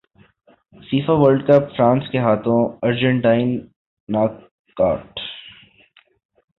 [0.83, 3.49] FIFA World Cup France کے ہاتھوں Argentine
[4.09, 4.31] knock
[4.77, 5.19] out